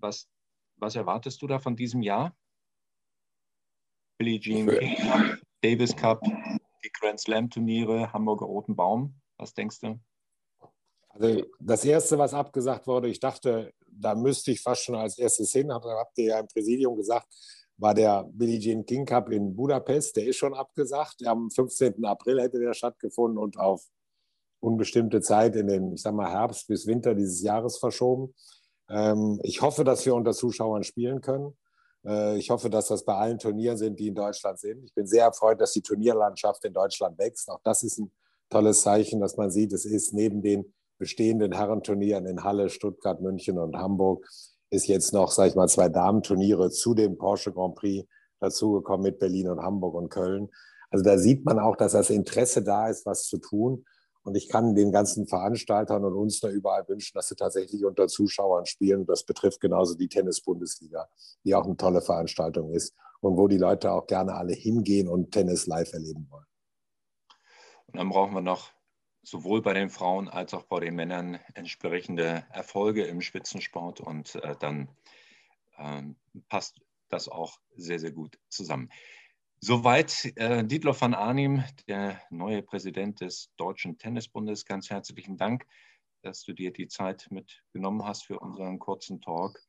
was 0.00 0.28
was 0.78 0.96
erwartest 0.96 1.40
du 1.42 1.46
da 1.46 1.58
von 1.58 1.76
diesem 1.76 2.02
Jahr? 2.02 2.36
Billie 4.18 4.40
Jean 4.40 4.66
King 4.66 5.38
Davis 5.62 5.94
Cup, 5.94 6.22
die 6.22 6.90
Grand 6.98 7.20
Slam 7.20 7.50
Turniere, 7.50 8.12
Hamburger 8.12 8.46
Roten 8.46 8.74
Baum. 8.74 9.20
Was 9.36 9.54
denkst 9.54 9.80
du? 9.80 10.00
Also 11.10 11.42
das 11.60 11.84
Erste, 11.84 12.18
was 12.18 12.34
abgesagt 12.34 12.86
wurde, 12.86 13.08
ich 13.08 13.20
dachte, 13.20 13.72
da 13.86 14.14
müsste 14.14 14.52
ich 14.52 14.60
fast 14.60 14.84
schon 14.84 14.94
als 14.94 15.18
erstes 15.18 15.52
hin, 15.52 15.72
habt 15.72 16.18
ihr 16.18 16.26
ja 16.26 16.40
im 16.40 16.46
Präsidium 16.46 16.96
gesagt, 16.96 17.26
war 17.78 17.94
der 17.94 18.24
Billie 18.32 18.58
Jean 18.58 18.84
King 18.84 19.06
Cup 19.06 19.30
in 19.30 19.54
Budapest. 19.54 20.16
Der 20.16 20.26
ist 20.26 20.36
schon 20.36 20.52
abgesagt. 20.52 21.24
Am 21.24 21.48
15. 21.50 22.04
April 22.04 22.40
hätte 22.40 22.58
der 22.58 22.74
stattgefunden 22.74 23.38
und 23.38 23.56
auf 23.56 23.84
unbestimmte 24.60 25.20
Zeit 25.20 25.54
in 25.54 25.68
den, 25.68 25.92
ich 25.94 26.02
sag 26.02 26.14
mal, 26.14 26.30
Herbst 26.30 26.66
bis 26.66 26.86
Winter 26.86 27.14
dieses 27.14 27.40
Jahres 27.40 27.78
verschoben. 27.78 28.34
Ähm, 28.88 29.40
ich 29.42 29.62
hoffe, 29.62 29.84
dass 29.84 30.04
wir 30.06 30.14
unter 30.14 30.32
Zuschauern 30.32 30.84
spielen 30.84 31.20
können. 31.20 31.56
Äh, 32.04 32.38
ich 32.38 32.50
hoffe, 32.50 32.70
dass 32.70 32.88
das 32.88 33.04
bei 33.04 33.14
allen 33.14 33.38
Turnieren 33.38 33.76
sind, 33.76 33.98
die 33.98 34.08
in 34.08 34.14
Deutschland 34.14 34.58
sind. 34.58 34.84
Ich 34.84 34.94
bin 34.94 35.06
sehr 35.06 35.24
erfreut, 35.24 35.60
dass 35.60 35.72
die 35.72 35.82
Turnierlandschaft 35.82 36.64
in 36.64 36.72
Deutschland 36.72 37.18
wächst. 37.18 37.48
Auch 37.50 37.60
das 37.64 37.82
ist 37.82 37.98
ein 37.98 38.10
tolles 38.50 38.82
Zeichen, 38.82 39.20
dass 39.20 39.36
man 39.36 39.50
sieht, 39.50 39.72
es 39.72 39.84
ist 39.84 40.14
neben 40.14 40.42
den 40.42 40.72
bestehenden 40.98 41.52
Herrenturnieren 41.52 42.26
in 42.26 42.42
Halle, 42.42 42.70
Stuttgart, 42.70 43.20
München 43.20 43.58
und 43.58 43.76
Hamburg, 43.76 44.26
ist 44.70 44.88
jetzt 44.88 45.12
noch, 45.12 45.30
sage 45.30 45.50
ich 45.50 45.54
mal, 45.54 45.68
zwei 45.68 45.88
Damenturniere 45.88 46.70
zu 46.70 46.94
dem 46.94 47.16
Porsche 47.16 47.52
Grand 47.52 47.76
Prix 47.76 48.06
dazugekommen 48.40 49.04
mit 49.04 49.18
Berlin 49.18 49.48
und 49.48 49.62
Hamburg 49.62 49.94
und 49.94 50.10
Köln. 50.10 50.48
Also 50.90 51.04
da 51.04 51.18
sieht 51.18 51.44
man 51.44 51.58
auch, 51.58 51.76
dass 51.76 51.92
das 51.92 52.10
Interesse 52.10 52.62
da 52.62 52.88
ist, 52.88 53.06
was 53.06 53.24
zu 53.24 53.38
tun. 53.38 53.84
Und 54.28 54.34
ich 54.36 54.50
kann 54.50 54.74
den 54.74 54.92
ganzen 54.92 55.26
Veranstaltern 55.26 56.04
und 56.04 56.12
uns 56.12 56.40
da 56.40 56.50
überall 56.50 56.86
wünschen, 56.86 57.14
dass 57.14 57.28
sie 57.28 57.34
tatsächlich 57.34 57.82
unter 57.86 58.08
Zuschauern 58.08 58.66
spielen. 58.66 59.06
Das 59.06 59.24
betrifft 59.24 59.60
genauso 59.60 59.94
die 59.94 60.08
Tennis-Bundesliga, 60.08 61.08
die 61.44 61.54
auch 61.54 61.64
eine 61.64 61.78
tolle 61.78 62.02
Veranstaltung 62.02 62.74
ist 62.74 62.94
und 63.20 63.38
wo 63.38 63.48
die 63.48 63.56
Leute 63.56 63.90
auch 63.90 64.06
gerne 64.06 64.34
alle 64.34 64.52
hingehen 64.52 65.08
und 65.08 65.32
Tennis 65.32 65.66
live 65.66 65.90
erleben 65.94 66.26
wollen. 66.30 66.44
Und 67.86 67.96
dann 67.96 68.10
brauchen 68.10 68.34
wir 68.34 68.42
noch 68.42 68.70
sowohl 69.22 69.62
bei 69.62 69.72
den 69.72 69.88
Frauen 69.88 70.28
als 70.28 70.52
auch 70.52 70.64
bei 70.64 70.80
den 70.80 70.94
Männern 70.94 71.40
entsprechende 71.54 72.44
Erfolge 72.50 73.04
im 73.04 73.22
Spitzensport 73.22 74.00
und 74.00 74.34
äh, 74.36 74.56
dann 74.60 74.90
äh, 75.78 76.02
passt 76.50 76.82
das 77.08 77.30
auch 77.30 77.58
sehr, 77.76 77.98
sehr 77.98 78.12
gut 78.12 78.38
zusammen. 78.50 78.90
Soweit 79.60 80.32
äh, 80.36 80.64
Dietlof 80.64 81.00
van 81.00 81.14
Arnim, 81.14 81.64
der 81.88 82.22
neue 82.30 82.62
Präsident 82.62 83.20
des 83.20 83.52
Deutschen 83.56 83.98
Tennisbundes. 83.98 84.64
Ganz 84.64 84.88
herzlichen 84.88 85.36
Dank, 85.36 85.66
dass 86.22 86.44
du 86.44 86.52
dir 86.52 86.72
die 86.72 86.86
Zeit 86.86 87.26
mitgenommen 87.32 88.04
hast 88.04 88.24
für 88.24 88.38
unseren 88.38 88.78
kurzen 88.78 89.20
Talk. 89.20 89.60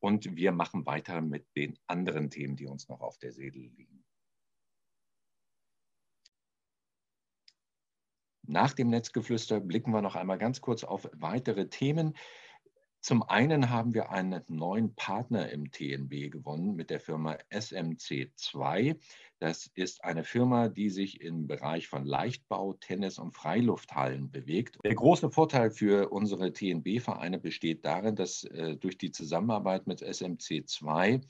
Und 0.00 0.36
wir 0.36 0.52
machen 0.52 0.84
weiter 0.84 1.22
mit 1.22 1.46
den 1.56 1.78
anderen 1.86 2.28
Themen, 2.28 2.56
die 2.56 2.66
uns 2.66 2.88
noch 2.88 3.00
auf 3.00 3.16
der 3.18 3.32
Seele 3.32 3.58
liegen. 3.58 4.04
Nach 8.42 8.74
dem 8.74 8.90
Netzgeflüster 8.90 9.60
blicken 9.60 9.92
wir 9.92 10.02
noch 10.02 10.14
einmal 10.14 10.38
ganz 10.38 10.60
kurz 10.60 10.84
auf 10.84 11.08
weitere 11.14 11.68
Themen. 11.68 12.14
Zum 13.00 13.22
einen 13.22 13.70
haben 13.70 13.94
wir 13.94 14.10
einen 14.10 14.42
neuen 14.48 14.94
Partner 14.94 15.50
im 15.50 15.70
TNB 15.70 16.30
gewonnen 16.32 16.74
mit 16.74 16.90
der 16.90 17.00
Firma 17.00 17.36
SMC2. 17.50 18.98
Das 19.38 19.70
ist 19.74 20.02
eine 20.02 20.24
Firma, 20.24 20.68
die 20.68 20.90
sich 20.90 21.20
im 21.20 21.46
Bereich 21.46 21.86
von 21.86 22.04
Leichtbau, 22.04 22.72
Tennis 22.72 23.20
und 23.20 23.36
Freilufthallen 23.36 24.32
bewegt. 24.32 24.78
Der 24.84 24.96
große 24.96 25.30
Vorteil 25.30 25.70
für 25.70 26.10
unsere 26.10 26.52
TNB-Vereine 26.52 27.38
besteht 27.38 27.84
darin, 27.84 28.16
dass 28.16 28.42
äh, 28.42 28.76
durch 28.76 28.98
die 28.98 29.12
Zusammenarbeit 29.12 29.86
mit 29.86 30.02
SMC2 30.02 31.22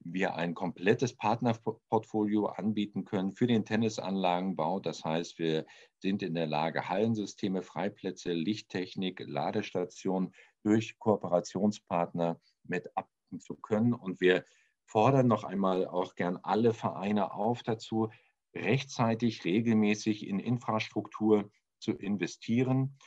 wir 0.00 0.34
ein 0.34 0.54
komplettes 0.54 1.14
Partnerportfolio 1.14 2.46
anbieten 2.46 3.04
können 3.04 3.30
für 3.30 3.46
den 3.46 3.64
Tennisanlagenbau. 3.64 4.80
Das 4.80 5.04
heißt, 5.04 5.38
wir 5.38 5.64
sind 6.00 6.24
in 6.24 6.34
der 6.34 6.48
Lage, 6.48 6.88
Hallensysteme, 6.88 7.62
Freiplätze, 7.62 8.32
Lichttechnik, 8.32 9.22
Ladestationen 9.24 10.32
durch 10.62 10.98
Kooperationspartner 10.98 12.40
mit 12.64 12.96
ab 12.96 13.08
beobachten 13.32 13.40
zu 13.40 13.54
können. 13.56 13.94
Und 13.94 14.20
wir 14.20 14.44
fordern 14.84 15.26
noch 15.26 15.44
einmal 15.44 15.86
auch 15.86 16.14
gern 16.14 16.38
alle 16.42 16.74
Vereine 16.74 17.32
auf 17.32 17.62
dazu, 17.62 18.10
rechtzeitig, 18.54 19.44
regelmäßig 19.44 20.26
in 20.26 20.38
Infrastruktur 20.38 21.50
zu 21.78 21.92
investieren. 21.92 22.98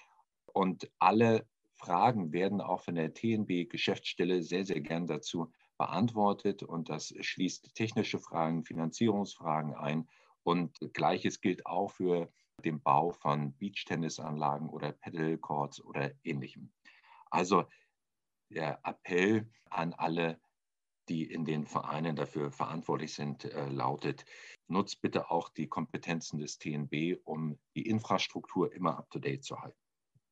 Und 0.53 0.89
alle 0.99 1.45
Fragen 1.75 2.31
werden 2.31 2.61
auch 2.61 2.81
von 2.81 2.95
der 2.95 3.13
TNB-Geschäftsstelle 3.13 4.41
sehr, 4.41 4.65
sehr 4.65 4.81
gern 4.81 5.05
dazu 5.07 5.51
beantwortet. 5.77 6.63
Und 6.63 6.89
das 6.89 7.13
schließt 7.19 7.75
technische 7.75 8.19
Fragen, 8.19 8.63
Finanzierungsfragen 8.63 9.75
ein. 9.75 10.07
Und 10.43 10.77
gleiches 10.93 11.41
gilt 11.41 11.65
auch 11.65 11.91
für 11.91 12.31
den 12.63 12.81
Bau 12.81 13.11
von 13.11 13.53
Beachtennisanlagen 13.57 14.69
oder 14.69 14.93
Paddlecourts 14.93 15.83
oder 15.83 16.11
ähnlichem. 16.23 16.71
Also 17.35 17.65
der 18.49 18.79
Appell 18.85 19.49
an 19.69 19.93
alle, 19.93 20.39
die 21.09 21.29
in 21.29 21.43
den 21.43 21.65
Vereinen 21.65 22.15
dafür 22.15 22.49
verantwortlich 22.49 23.13
sind, 23.13 23.43
äh, 23.43 23.67
lautet, 23.67 24.23
nutzt 24.67 25.01
bitte 25.01 25.29
auch 25.29 25.49
die 25.49 25.67
Kompetenzen 25.67 26.39
des 26.39 26.59
TNB, 26.59 27.19
um 27.25 27.59
die 27.75 27.87
Infrastruktur 27.87 28.71
immer 28.71 28.97
up-to-date 28.97 29.43
zu 29.43 29.59
halten. 29.59 29.77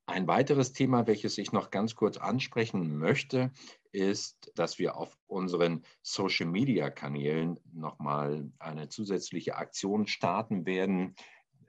Ein 0.06 0.28
weiteres 0.28 0.72
Thema, 0.72 1.06
welches 1.06 1.38
ich 1.38 1.52
noch 1.52 1.72
ganz 1.72 1.96
kurz 1.96 2.16
ansprechen 2.16 2.98
möchte, 2.98 3.52
ist, 3.92 4.52
dass 4.56 4.80
wir 4.80 4.96
auf 4.96 5.18
unseren 5.28 5.84
Social-Media-Kanälen 6.04 7.60
nochmal 7.74 8.50
eine 8.60 8.88
zusätzliche 8.88 9.58
Aktion 9.58 10.08
starten 10.08 10.66
werden, 10.66 11.16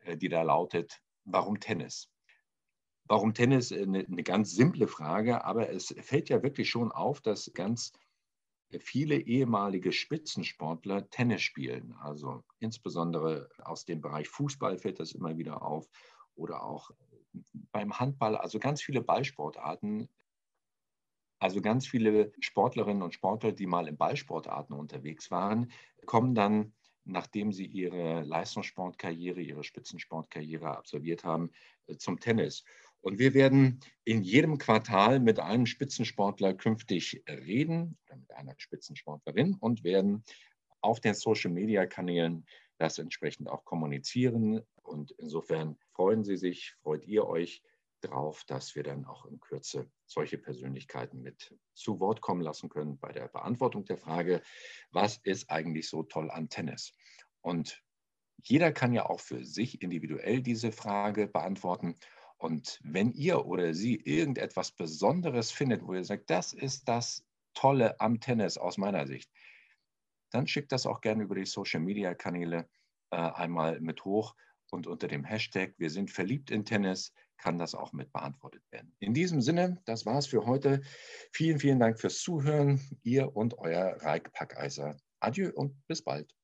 äh, 0.04 0.16
die 0.16 0.28
da 0.28 0.42
lautet, 0.42 1.02
warum 1.24 1.58
Tennis? 1.58 2.13
Warum 3.06 3.34
Tennis? 3.34 3.70
Eine, 3.70 4.06
eine 4.06 4.22
ganz 4.22 4.52
simple 4.52 4.88
Frage, 4.88 5.44
aber 5.44 5.70
es 5.70 5.94
fällt 6.00 6.28
ja 6.28 6.42
wirklich 6.42 6.70
schon 6.70 6.90
auf, 6.90 7.20
dass 7.20 7.52
ganz 7.52 7.92
viele 8.80 9.18
ehemalige 9.18 9.92
Spitzensportler 9.92 11.08
Tennis 11.10 11.42
spielen. 11.42 11.94
Also 12.00 12.42
insbesondere 12.58 13.48
aus 13.62 13.84
dem 13.84 14.00
Bereich 14.00 14.28
Fußball 14.28 14.78
fällt 14.78 15.00
das 15.00 15.12
immer 15.12 15.36
wieder 15.36 15.62
auf 15.62 15.88
oder 16.34 16.64
auch 16.64 16.90
beim 17.72 17.98
Handball. 17.98 18.36
Also 18.36 18.58
ganz 18.58 18.82
viele 18.82 19.00
Ballsportarten. 19.00 20.08
Also 21.38 21.60
ganz 21.60 21.86
viele 21.86 22.32
Sportlerinnen 22.40 23.02
und 23.02 23.12
Sportler, 23.12 23.52
die 23.52 23.66
mal 23.66 23.86
in 23.86 23.96
Ballsportarten 23.96 24.74
unterwegs 24.74 25.30
waren, 25.30 25.70
kommen 26.06 26.34
dann, 26.34 26.72
nachdem 27.04 27.52
sie 27.52 27.66
ihre 27.66 28.22
Leistungssportkarriere, 28.22 29.40
ihre 29.40 29.62
Spitzensportkarriere 29.62 30.76
absolviert 30.76 31.22
haben, 31.24 31.50
zum 31.98 32.18
Tennis. 32.18 32.64
Und 33.04 33.18
wir 33.18 33.34
werden 33.34 33.80
in 34.04 34.22
jedem 34.22 34.56
Quartal 34.56 35.20
mit 35.20 35.38
einem 35.38 35.66
Spitzensportler 35.66 36.54
künftig 36.54 37.22
reden 37.28 37.98
oder 38.06 38.16
mit 38.16 38.32
einer 38.32 38.54
Spitzensportlerin 38.56 39.56
und 39.60 39.84
werden 39.84 40.24
auf 40.80 41.00
den 41.00 41.12
Social-Media-Kanälen 41.12 42.46
das 42.78 42.98
entsprechend 42.98 43.50
auch 43.50 43.66
kommunizieren. 43.66 44.62
Und 44.82 45.10
insofern 45.18 45.76
freuen 45.92 46.24
Sie 46.24 46.38
sich, 46.38 46.72
freut 46.82 47.04
ihr 47.04 47.26
euch 47.26 47.62
drauf, 48.00 48.42
dass 48.46 48.74
wir 48.74 48.82
dann 48.82 49.04
auch 49.04 49.26
in 49.26 49.38
Kürze 49.38 49.90
solche 50.06 50.38
Persönlichkeiten 50.38 51.20
mit 51.20 51.54
zu 51.74 52.00
Wort 52.00 52.22
kommen 52.22 52.40
lassen 52.40 52.70
können 52.70 52.98
bei 52.98 53.12
der 53.12 53.28
Beantwortung 53.28 53.84
der 53.84 53.98
Frage, 53.98 54.40
was 54.92 55.18
ist 55.24 55.50
eigentlich 55.50 55.90
so 55.90 56.04
toll 56.04 56.30
an 56.30 56.48
Tennis? 56.48 56.94
Und 57.42 57.82
jeder 58.42 58.72
kann 58.72 58.94
ja 58.94 59.10
auch 59.10 59.20
für 59.20 59.44
sich 59.44 59.82
individuell 59.82 60.40
diese 60.40 60.72
Frage 60.72 61.26
beantworten. 61.26 61.96
Und 62.44 62.78
wenn 62.84 63.10
ihr 63.12 63.46
oder 63.46 63.72
sie 63.72 63.96
irgendetwas 63.96 64.70
Besonderes 64.70 65.50
findet, 65.50 65.82
wo 65.82 65.94
ihr 65.94 66.04
sagt, 66.04 66.28
das 66.28 66.52
ist 66.52 66.86
das 66.86 67.24
Tolle 67.54 67.98
am 68.02 68.20
Tennis 68.20 68.58
aus 68.58 68.76
meiner 68.76 69.06
Sicht, 69.06 69.30
dann 70.30 70.46
schickt 70.46 70.70
das 70.70 70.84
auch 70.84 71.00
gerne 71.00 71.22
über 71.22 71.36
die 71.36 71.46
Social-Media-Kanäle 71.46 72.68
äh, 73.12 73.16
einmal 73.16 73.80
mit 73.80 74.04
hoch 74.04 74.36
und 74.70 74.86
unter 74.86 75.08
dem 75.08 75.24
Hashtag 75.24 75.72
Wir 75.78 75.88
sind 75.88 76.10
verliebt 76.10 76.50
in 76.50 76.66
Tennis 76.66 77.14
kann 77.38 77.56
das 77.56 77.74
auch 77.74 77.94
mit 77.94 78.12
beantwortet 78.12 78.62
werden. 78.70 78.94
In 78.98 79.14
diesem 79.14 79.40
Sinne, 79.40 79.80
das 79.86 80.04
war 80.04 80.18
es 80.18 80.26
für 80.26 80.44
heute. 80.44 80.82
Vielen, 81.32 81.58
vielen 81.58 81.80
Dank 81.80 81.98
fürs 81.98 82.18
Zuhören. 82.18 82.78
Ihr 83.04 83.34
und 83.34 83.56
euer 83.56 83.96
Reik 84.02 84.34
Packeiser. 84.34 84.98
Adieu 85.18 85.50
und 85.54 85.74
bis 85.86 86.02
bald. 86.02 86.34